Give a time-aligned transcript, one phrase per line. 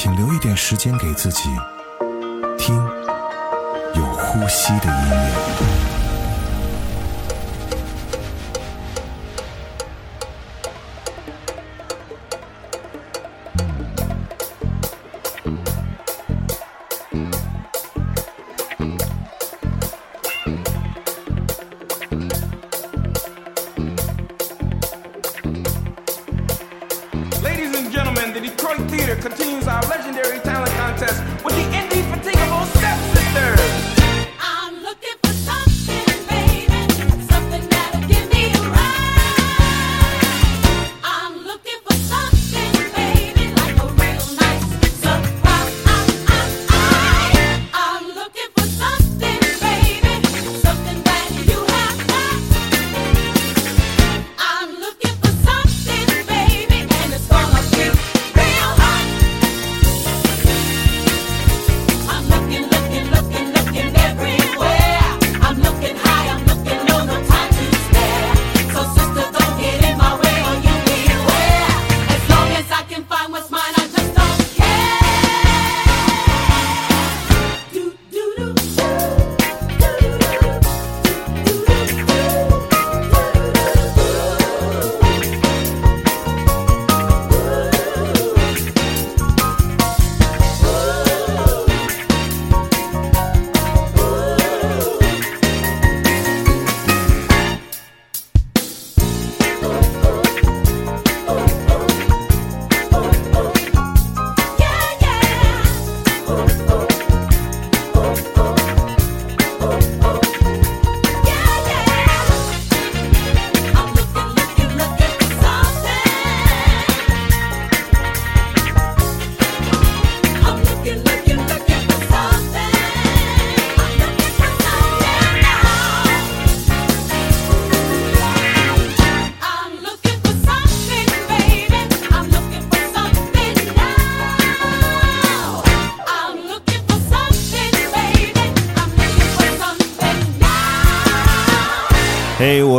[0.00, 1.48] 请留一点时间给自己，
[2.56, 2.76] 听
[3.96, 5.77] 有呼吸的音乐。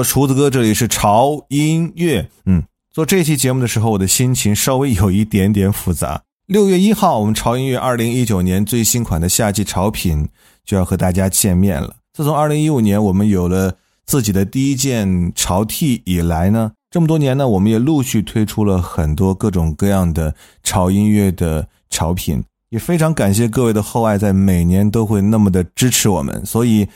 [0.09, 2.28] 厨子哥，这里是潮音乐。
[2.47, 6.24] 嗯，做这期节目的时候，我的心情稍微有一点点复杂。
[6.47, 10.28] 六月一号，我们潮音乐二零一九年最新款的夏季潮品
[10.66, 11.96] 就要和大家见面了。
[12.12, 13.72] 自从二零一五年我们有了
[14.08, 20.34] 自己的第一件潮 T 以来呢，这么多年呢，我们也陆续推出了很多各种各样的
[20.64, 26.88] 潮音乐的潮品，也非常感谢各位的厚爱，在每年都会那么的支持我们，所以。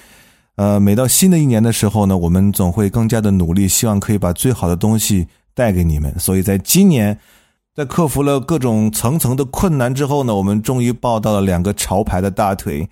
[0.55, 6.13] 呃，每到新的一年的时候呢，我们总会更加的努力，希望可以把最好的东西带给你们。
[6.19, 7.17] 所以在今年，
[7.75, 12.87] 在克服了各种层层的困难之后呢，我们终于抱到了两个潮牌的大腿，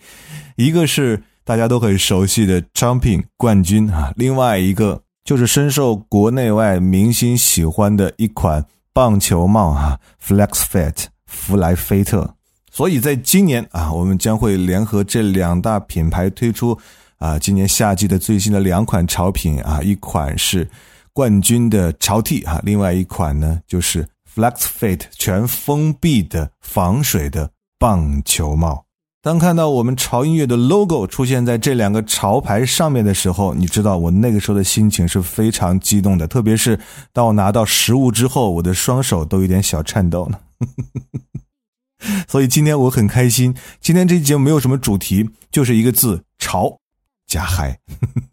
[0.56, 10.96] 一个是大家都很熟悉的 Jumping 冠军啊，另外一个就是深受国内外明星喜欢的一款棒球帽啊，Flex Fit
[11.28, 12.34] 弗莱菲特。
[12.72, 16.80] 所以在今年啊，我们将会联合这两大品牌推出。
[17.22, 20.68] 啊，今年夏季的最新的两款潮品啊，一款是
[21.14, 28.86] 冠军的潮 T 啊，另外一款呢就是 Flex Fit 全封闭的防水的棒球帽。
[29.22, 36.80] 当看到我们潮音乐的 logo 出现在这两个潮牌上面的时候，你知道我那个时候的心情是非常激动的，特别是
[37.14, 40.40] 当我拿到实物之后，我的双手都有点小颤抖呢。
[42.28, 46.81] 所以今天我很开心，今天这期节目没有什么主题，就是一个字潮。
[47.32, 47.80] 加嗨，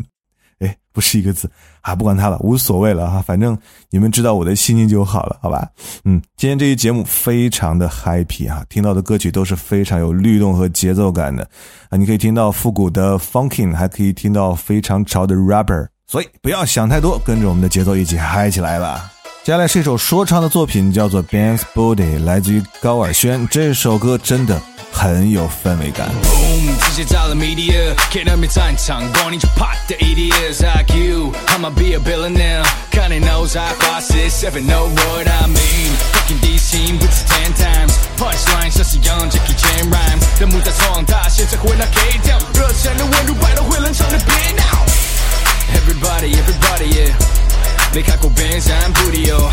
[0.59, 1.49] 哎，不是一个字
[1.83, 3.57] 啊，不管它了，无所谓了哈，反正
[3.91, 5.69] 你们知道我的心情就好了，好吧？
[6.05, 11.49] 嗯，今天这期节目非常的 happy 啊，听到的歌曲都是非常有律动和节奏感的
[11.91, 19.13] 啊，你可以听到复古的 funking，还可以听到非常潮的 rapper，所以不要想太多，跟着我们的节奏一起嗨起来吧。
[19.45, 24.61] 接下来是一首说唱的作品，叫做 Ben's Body，来自于高尔宣，这首歌真的
[24.98, 26.10] 很有氛围感。
[26.96, 35.28] 写在了 media，给人民战场，光临就啪的 idiots like you。I'ma be a billionaire，看你 nose I bosses if you know what
[35.28, 44.64] I mean。Fucking DC 不止 ten times，punchline 像是 Young Jackie Chan rhymes，弹幕在闯大，现在回来 K 掉，热情的温度摆到会冷场的别闹。
[45.74, 47.14] Everybody, everybody, yeah，
[47.94, 49.52] 没看过 Benz and Booty 哦，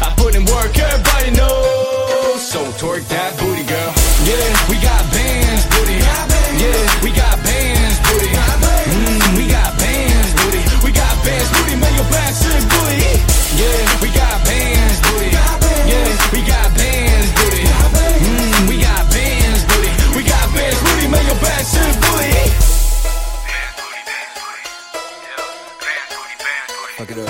[0.00, 2.40] I put in work, everybody knows.
[2.40, 3.93] So twerk that booty, girl.
[4.25, 6.01] Yeah, we got bands, booty.
[6.01, 8.33] Yeah, we got bands, booty.
[8.33, 10.61] Mm, we got bands, booty.
[10.81, 11.75] We got bands, booty.
[11.77, 13.21] Man, your back shit, booty.
[13.61, 15.29] Yeah, we got bands, booty.
[15.29, 17.69] Yeah, we got bands, booty.
[17.69, 19.93] Mm, we got bands, booty.
[20.17, 21.05] We got bands, booty.
[21.05, 22.49] Man, your back shit, booty.
[26.97, 27.29] Fuck it up.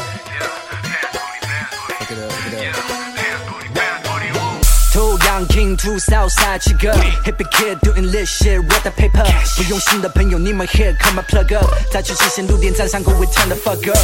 [1.99, 2.31] Fuck it up.
[2.31, 3.24] Fuck it up.
[5.35, 6.93] Down king, too southside 七个
[7.25, 9.25] hippie kid doing this shit with the paper。
[9.57, 11.67] 不用心的朋友，你们 here come and plug up。
[11.91, 13.99] 再去之前路点站上 go we turn the fuck up。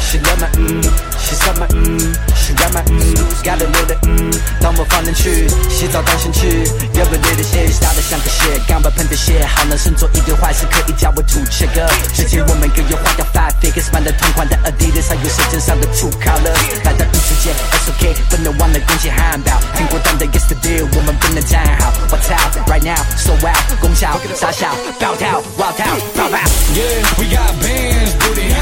[0.00, 0.82] She love my 嗯
[1.18, 1.98] ，She suck my 嗯
[2.34, 6.64] ，She ride my 嗯，Got a little 嗯，当我放人去洗澡当先去，
[6.94, 11.86] 要不 little shit 打得像个 shit，刚把喷的血，好男生做一堆坏事可以叫我土切哥。
[12.14, 16.84] 之前我们更有花掉 five figures，买的同款的 Adidas，还有舌尖上的 True Colors。
[16.84, 17.04] 来到
[17.40, 19.52] 异世界 S O K，不能忘了贡献汉堡。
[19.74, 21.90] 听过蛋的 Yesterday，我们不能站好。
[22.10, 22.34] 我操
[22.66, 24.68] ，Right now so wild，功效傻笑，
[25.00, 26.36] 暴跳 wild 跳，跑跑。
[26.74, 28.52] Yeah, we got bands, booty.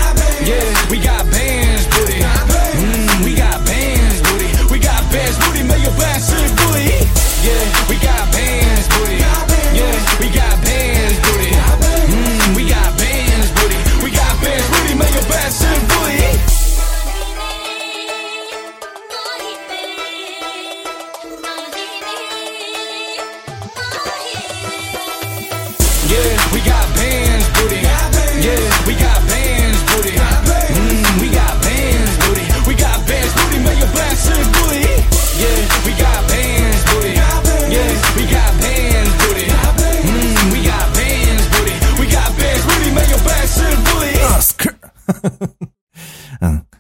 [0.47, 2.23] Yeah, we got bands, booty.
[2.79, 4.47] Mm, we got bands, booty.
[4.71, 5.65] We got bands, booty.
[5.65, 7.07] 没有 bands 是 booty.
[7.43, 7.98] Yeah, we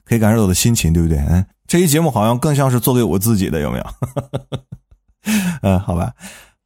[0.08, 1.18] 可以感受到我的心情，对不对？
[1.28, 3.84] 嗯，这期节目好像更像是做给我自己的，有没有？
[5.60, 6.12] 嗯，好吧，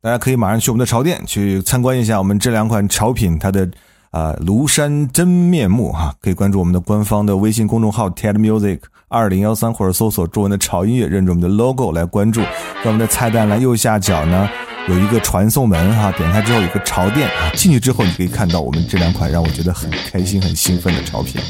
[0.00, 3.68] 大家可以马上去我们的潮店去参观一下我们这两款潮品它的
[4.12, 8.78] 啊、庐山真面目哈、可以关注我们的官方的微信公众号 TED Music
[9.08, 12.42] 二零幺三，或者搜索中文的潮音乐，认准我们的 logo 来关注。
[12.42, 14.46] 在我们的菜单栏右下角呢，
[14.86, 21.40] 有一个传送门哈、点开之后有个潮店啊，进去之后你可以看到我们这两款让我觉得很开心、很兴奋的潮品。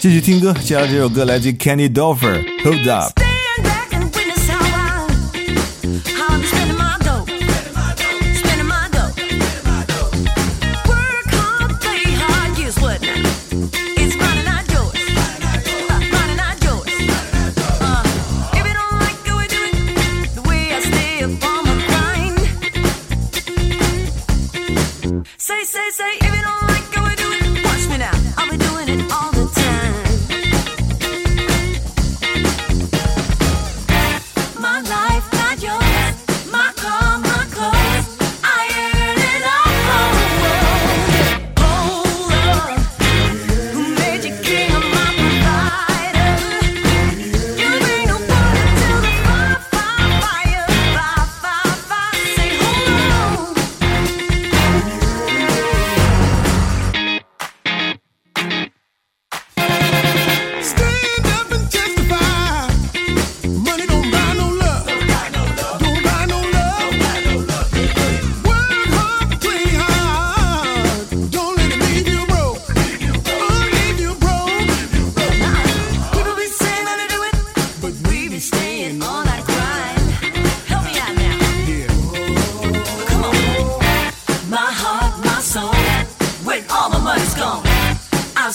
[0.00, 3.29] 继续听歌，接下来这首歌来自 Candy Dolfer，Hold Up。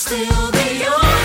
[0.06, 1.25] still be yours.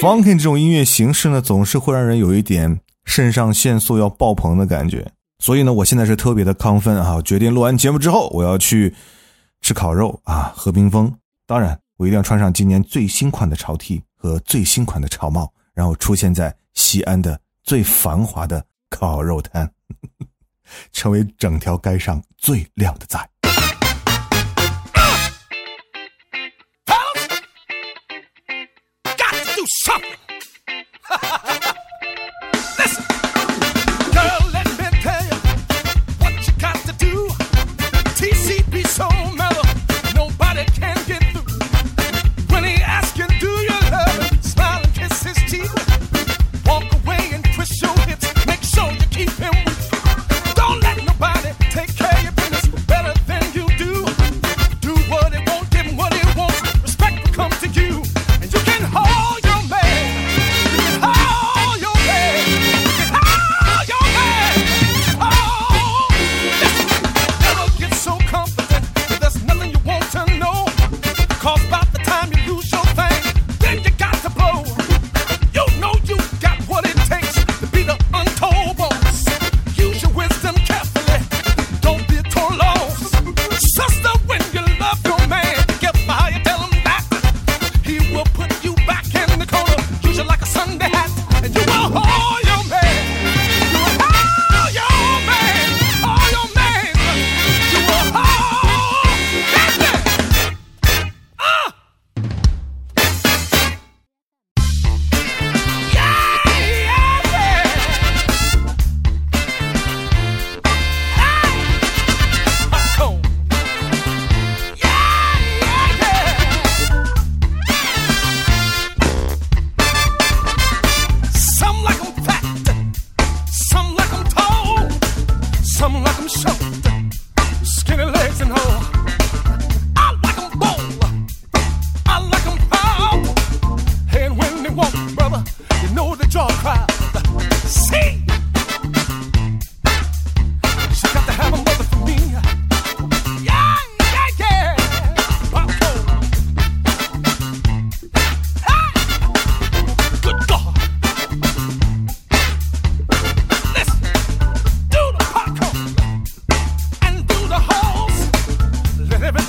[0.00, 5.06] Funking 这种音乐形式呢，总是会让人有一点肾上腺素要爆棚的感觉，
[5.40, 8.94] 所以呢我现在是特别的亢奋啊，决定录完节目之后我要去
[9.60, 11.14] 吃烤肉啊，喝冰峰。
[11.46, 19.70] 当然，我一定要穿上今年最新款的潮 T 和最新款的潮帽，然后出现在西安的最繁华的烤肉摊，
[20.92, 23.18] 成为整条街上最靓的仔。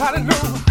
[0.02, 0.71] hot and.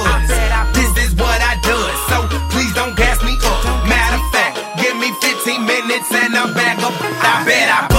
[7.61, 7.90] Get I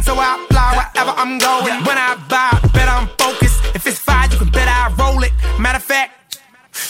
[0.00, 0.04] the.
[0.04, 1.84] So I fly wherever I'm going.
[1.84, 3.64] When I vibe, bet I'm focused.
[3.74, 5.32] If it's fire, you can bet I roll it.
[5.58, 6.40] Matter of fact,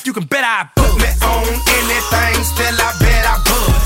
[0.05, 2.45] you can bet I put me on anything.
[2.45, 3.43] Still, I bet I.
[3.45, 3.78] Put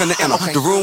[0.00, 0.34] finna enter.
[0.34, 0.52] Okay.
[0.52, 0.79] The room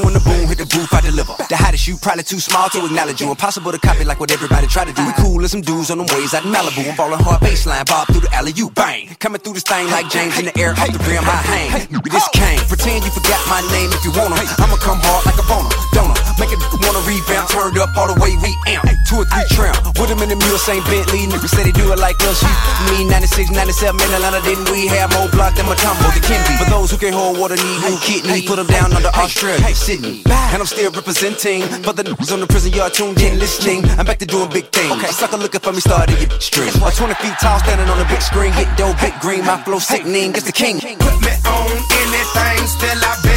[1.87, 3.31] you, probably too small to acknowledge you.
[3.31, 5.07] Impossible to copy like what everybody try to do.
[5.07, 6.83] We cool as some dudes on them waves out in Malibu.
[6.83, 9.15] I'm ballin' hard baseline, bob through the alley, you bang.
[9.23, 11.87] Coming through this thing like James in the air, off the rim, I hang.
[12.11, 14.35] This king, pretend you forgot my name if you wanna.
[14.35, 16.17] I'ma come hard like a boner, donor.
[16.35, 18.83] Make it wanna revamp, turned up all the way we amp.
[19.07, 21.23] Two or three trim, with him in the mule, same Bentley.
[21.23, 22.43] Niggas say they do it like us.
[22.43, 22.99] You, ah.
[22.99, 26.59] me, 96, 97 in Atlanta, didn't we have more block than Matumbo, the Kimby?
[26.59, 28.43] For those who can't hold water, need new kidney.
[28.43, 30.27] Put them down under Australia, Sydney.
[30.27, 33.85] And I'm still representing for the niggas on the prison yard tuned in, listening.
[33.99, 34.91] I'm back to doing big things.
[34.91, 35.11] Okay.
[35.11, 36.69] Sucker looking for me, started your string.
[36.69, 39.45] A 20 feet tall, standing on a big screen, get dope, big green.
[39.45, 40.79] My flow sickening, guess the king.
[40.79, 43.36] Put me on anything, still I bet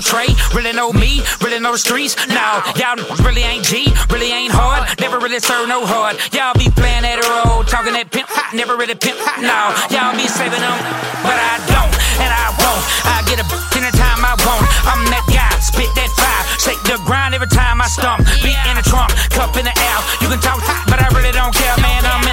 [0.00, 2.14] Trey, really know me, really know the streets.
[2.28, 6.16] No, y'all really ain't G, really ain't hard, never really serve no hard.
[6.32, 9.18] Y'all be playing that role, talking that pimp, never really pimp.
[9.42, 10.78] No, y'all be saving them,
[11.26, 12.82] but I don't, and I won't.
[13.10, 13.46] I get a
[13.98, 14.64] time I want.
[14.86, 18.22] I'm that guy, spit that fire, shake the grind every time I stomp.
[18.42, 19.98] Beat in the trunk, cup in the air.
[20.22, 22.04] You can talk, but I really don't care, man.
[22.04, 22.27] I'm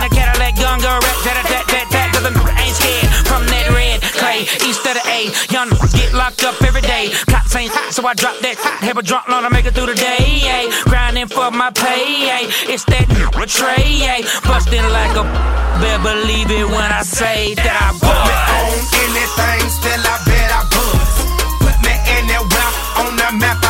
[4.68, 7.12] East of the A, young get locked up every day.
[7.28, 8.84] Cops ain't hot, so I drop that hot.
[8.84, 10.44] Have a drunk loan to make it through the day.
[10.44, 10.66] ay.
[10.84, 12.30] Grinding for my pay.
[12.30, 12.46] ay.
[12.68, 13.08] It's that
[13.48, 14.04] tray.
[14.04, 14.22] ay.
[14.44, 15.24] Busting like a
[15.80, 20.50] better believe it when I say that I Put me on anything, still I bet
[20.52, 21.12] I buzz.
[21.64, 22.72] Put me anywhere
[23.02, 23.65] on the map,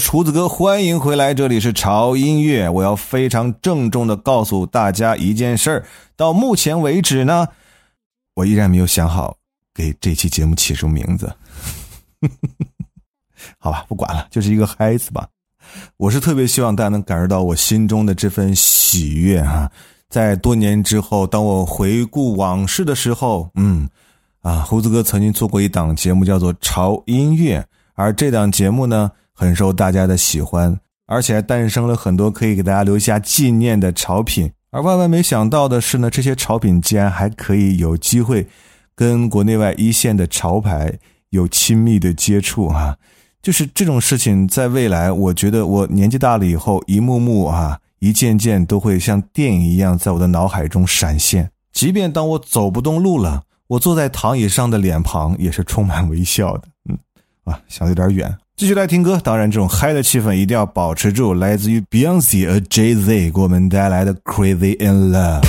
[0.00, 2.68] 厨子哥，欢迎回来，这里是潮音乐。
[2.68, 5.84] 我要非常郑重的告诉大家一件事儿，
[6.16, 7.46] 到目前为止呢，
[8.34, 9.36] 我依然没有想好
[9.74, 11.32] 给这期节目起什么名字。
[13.58, 15.28] 好吧，不管了，就是一个嗨字吧。
[15.98, 19.70] 我是特别希望大家能感受到我心中的这份喜悦哈、
[20.08, 23.88] 在多年之后，当我回顾往事的时候，嗯，
[24.40, 27.60] 啊，胡子哥曾经做过一档节目叫做《潮音乐》，
[27.94, 30.78] 而这档节目呢，很受大家的喜欢。
[31.06, 34.52] 而且还诞生了很多可以给大家留下纪念的潮品。
[34.70, 38.46] 而万万没想到的是呢，这些潮品竟然还可以有机会
[38.94, 41.00] 跟国内外一线的潮牌
[41.30, 42.96] 有亲密的接触啊！
[43.42, 51.50] 就是这种事情，在未来，我觉得我年纪大了以后，一幕幕啊，一件件都会像电影一样在我的脑海中闪现。
[51.72, 56.62] 即便当我走不动路了，我坐在躺椅上的脸庞也是充满微笑的。
[56.88, 56.96] 嗯，
[57.44, 58.38] 啊，想的有点远。
[58.60, 61.32] 继续来听歌，当然这种嗨的气氛一定要保持住。
[61.32, 65.40] 来自于 Beyonce 和 Jay Z 给我们带来的《Crazy in Love》。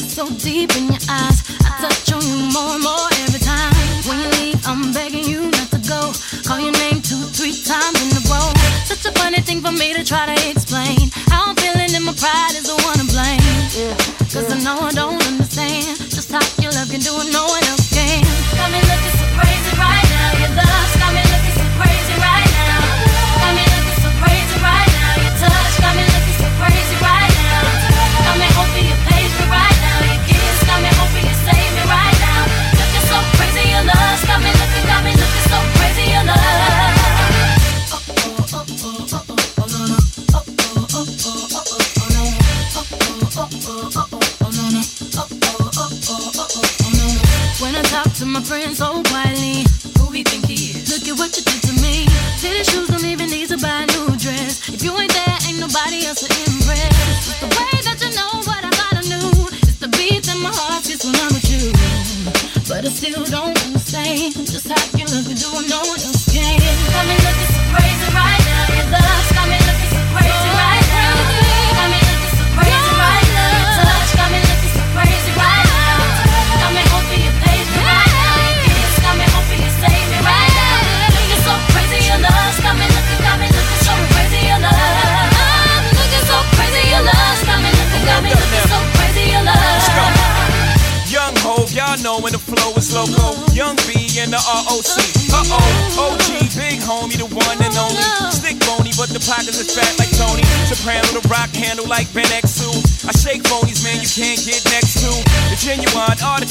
[0.00, 1.42] So deep in your eyes.
[1.64, 2.93] I touch on you more and more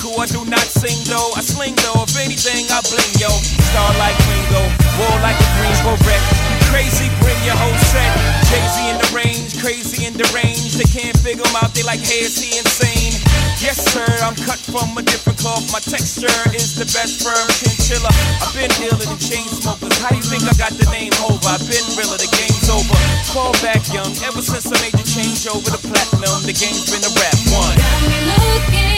[0.04, 1.32] article, I do not sing though.
[1.36, 3.32] I sling though, if anything, I bling yo.
[3.72, 4.64] Star like Ringo,
[5.00, 6.24] war like a Greensboro wreck.
[6.72, 8.12] Crazy, bring your whole set.
[8.52, 10.76] Crazy in the range, crazy in the range.
[10.76, 13.16] They can't figure him out, they like, hey, is he insane?
[13.62, 15.64] Yes, sir, I'm cut from a different cloth.
[15.72, 18.12] My texture is the best firm chinchilla.
[18.44, 19.96] I've been dealing in chain smokers.
[20.04, 21.48] How do you think I got the name over?
[21.48, 22.98] I've been realer, the game's over.
[23.32, 27.06] Fall back young, ever since I made the change over to platinum, the game's been
[27.08, 27.78] a rap one.
[27.78, 28.93] Got me looking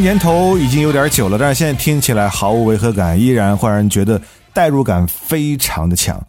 [0.00, 4.20] 年头已经有点久了，但是现在听起来毫无违和感，依然会让人觉得
[4.52, 6.20] 代入感非常的强。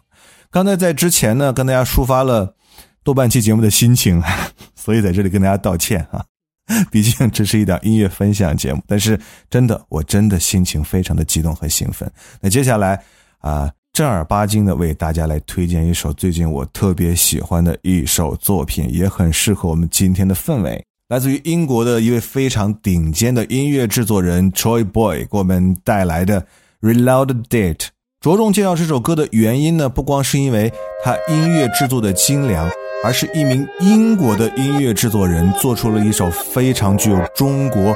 [0.50, 2.54] 刚才在之前呢，跟大家抒发了
[3.02, 4.22] 多半期节目的心情，
[4.76, 6.22] 所以在这里跟大家道歉啊。
[6.92, 9.18] 毕竟这是一档音乐分享节目，但是
[9.50, 12.10] 真的，我真的心情非常的激动和兴奋。
[12.40, 13.02] 那接下来
[13.40, 20.82] 啊、正儿八经的为大家来推荐一首最近我特别喜欢的一首作品，也很适合我们今天的氛围。
[21.12, 26.40] 来自于英国的一位非常顶尖的音乐制作人 Troy Boy 给我们带来的
[26.80, 27.74] 《Reload Date》。
[28.18, 30.72] 着重介绍这首歌的原因呢，不光是因为
[31.04, 32.66] 它音乐制作的精良，
[33.04, 37.94] 而是一名英国的音乐制作人做出了一首非常具有中国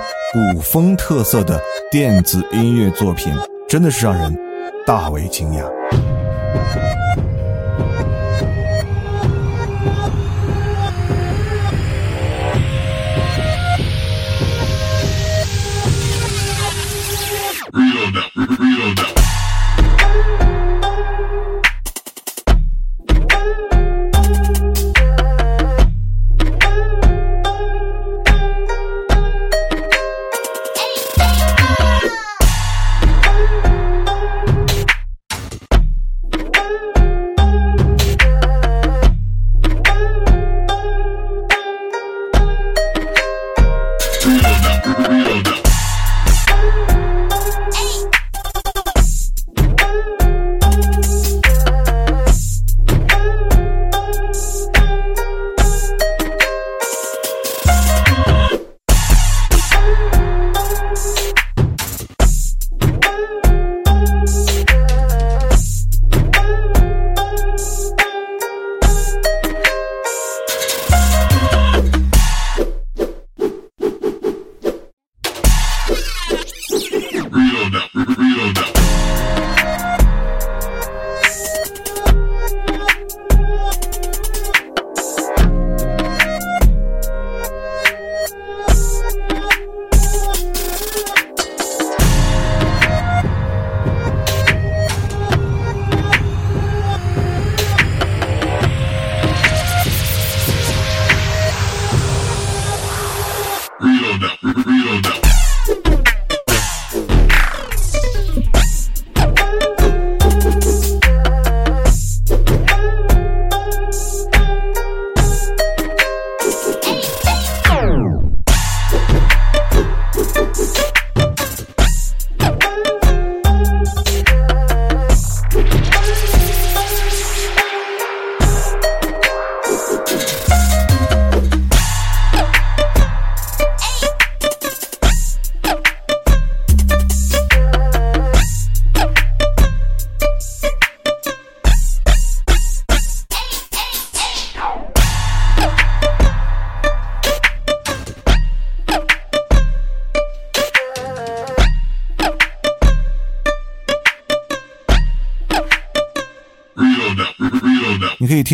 [0.53, 1.59] 古风特色的
[1.91, 3.33] 电子音乐作品。
[3.67, 4.39] 真的是让人
[4.87, 7.06] 大为惊讶。
[44.87, 45.66] Real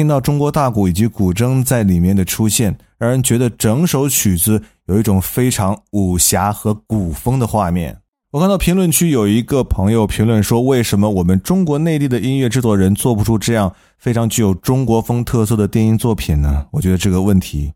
[0.03, 7.97] 听到中国大鼓以及古筝在里面的出现，让人觉得整首曲子有一种非常武侠和古风的画面。
[8.33, 17.73] 我看到评论区有一个朋友评论说：“为什么我们中国内地的音乐制作人做不出这样非常具有中国风特色的电音作品呢？”我觉得这个问题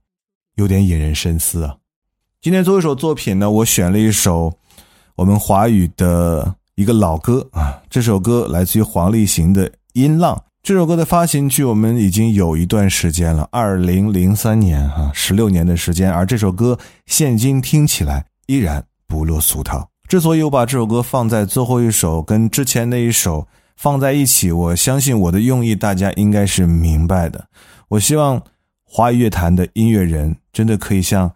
[0.56, 1.76] 有点引人深思啊。
[2.42, 4.52] 今天最后一首作品呢，我选了一首
[5.14, 10.34] 我们华语的一个老歌啊，这首歌来自于黄立行的《音浪》。
[10.66, 16.10] 这首歌的发行距我们已经有一段时间了，二零零三年啊，十六年的时间。
[16.10, 16.76] 而这首歌
[17.06, 19.88] 现今听起来依然不落俗套。
[20.08, 27.46] 之所以我把这首歌放在最后一首，跟之前那一首放在一起，我相信我的用意大家应该是明白的。
[27.86, 28.42] 我希望
[28.82, 31.32] 华语乐坛的音乐人真的可以像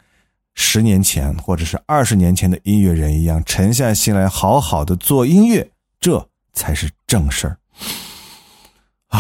[0.57, 7.57] 十年前或者是二十年前的音乐人一样，沉下心来好好的做音乐，这才是正事儿。
[9.11, 9.19] 啊，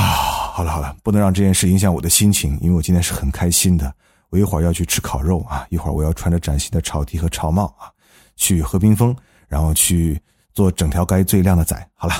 [0.54, 3.92] 好了好了，不能让这件事影响我的心情，因为我今天是很开心的。
[4.30, 7.90] 我一会儿要去吃烤肉啊，一会儿我要穿着崭新的潮 T 和潮帽啊，
[8.36, 9.14] 去喝冰峰，
[9.48, 10.20] 然后去
[10.52, 11.88] 做整条街最靓的仔。
[11.94, 12.14] 好了，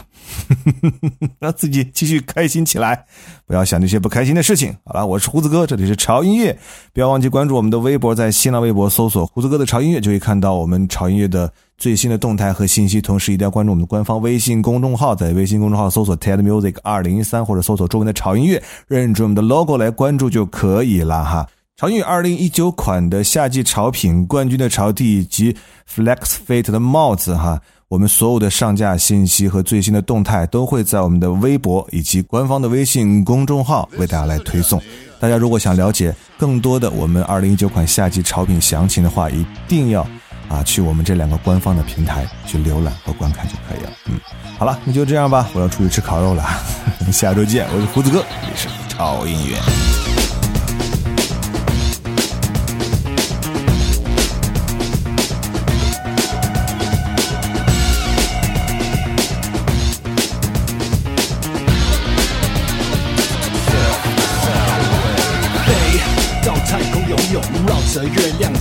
[1.40, 3.05] 让自己继续开心起来，
[3.47, 4.77] 不要想那些不开心的事情。
[4.85, 6.57] 好了，我是胡子哥，这里是潮音乐，
[6.93, 13.01] 不要忘记关注我们的微博，在新浪微博搜索“胡子哥的潮音乐”，就可以看到我们潮音乐的最新的动态和信息。
[13.01, 21.49] 同时，一定要关注我们的官方微信公众号，在微信公众号搜索 “TED Music 二零一三”或者搜索中文的潮音乐，认准我们的 logo 来关注就可以了哈。
[21.77, 25.57] 潮音乐二零一九款的夏季潮品冠军的潮 T 以及
[25.90, 27.59] Flex Fit 的帽子哈，
[27.90, 34.81] 我们所有的上架信息和最新的动态都会在我们的微博以及官方的微信公众号为大家来推送。
[35.18, 40.07] 大家如果想了解更多的我们二零一九款夏季潮品详情的话，一定要
[40.48, 43.90] 啊去我们这两个官方的平台去浏览和观看就可以了。
[44.07, 44.20] 嗯，
[44.57, 46.44] 好了，那就这样吧，我要出去吃烤肉了，
[47.11, 47.66] 下周见。
[47.74, 50.30] 我是胡子哥，这里是潮音乐。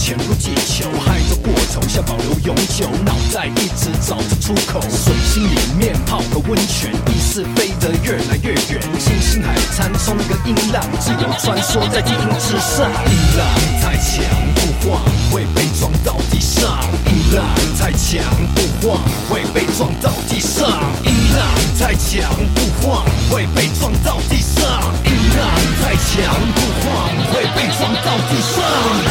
[0.09, 13.45] 飞到太空游泳，绕着月亮潜入地球，嗨着过头，像保留永久，脑袋一直找着出口，水星里面泡个温泉，意识飞得越来越远，星星海参冲个音浪，自由穿梭在地音之上，音浪
[13.81, 14.23] 太强
[14.55, 17.45] 不晃，会被撞到地上，音浪
[17.77, 18.23] 太强
[18.55, 20.67] 不晃，会被撞到地上，
[21.03, 21.45] 音浪
[21.77, 25.45] 太强不晃，会被撞到地上，音浪
[25.83, 29.08] 太强不晃，会被撞到地上。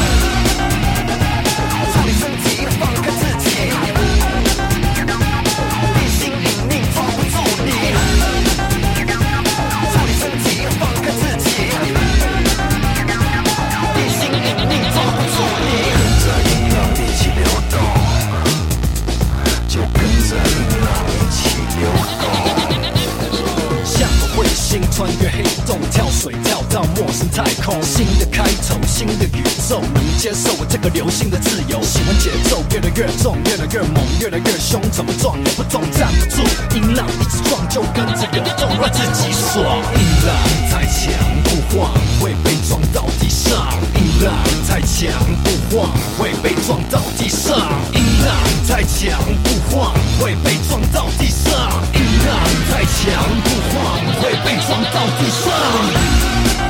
[27.82, 31.80] 新的开头，新的宇宙，能接受我这个流星的自由。
[31.82, 32.88] 喜欢节奏越来。
[32.98, 34.38] 越重，越来越猛，越来。
[34.38, 36.42] 越凶，怎么撞也不动，站不住，
[36.74, 39.82] 音浪一直撞，就跟着流动，让自己爽。
[39.94, 40.34] 音浪
[40.70, 41.12] 太强
[41.44, 43.54] 不晃，会被撞到地上；
[43.94, 44.32] 音浪
[44.66, 45.12] 太强
[45.44, 47.54] 不晃，会被撞到地上；
[47.92, 48.34] 音浪
[48.66, 51.54] 太强不晃，会被撞到地上；
[51.94, 52.34] 音浪
[52.70, 53.06] 太强
[53.44, 56.67] 不晃，会被撞到地上。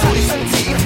[0.00, 0.85] 操你身体，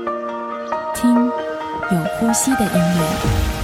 [0.93, 1.13] 听
[1.91, 3.60] 有呼吸的音乐。